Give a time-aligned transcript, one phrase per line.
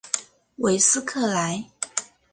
[0.55, 1.63] 韦斯克莱。